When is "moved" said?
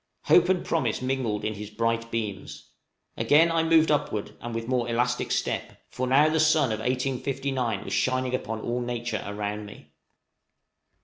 3.61-3.91